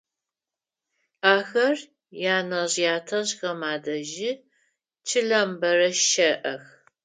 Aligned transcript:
Ахэр 1.33 1.77
янэжъ-ятэжъхэм 2.37 3.59
адэжьи 3.73 4.31
чылэм 5.07 5.49
бэрэ 5.59 5.89
щэӏэх. 6.09 6.63